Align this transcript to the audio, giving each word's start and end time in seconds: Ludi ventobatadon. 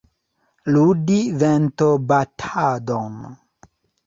Ludi 0.75 1.17
ventobatadon. 1.43 3.21